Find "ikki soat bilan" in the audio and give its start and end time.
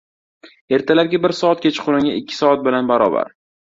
2.23-2.91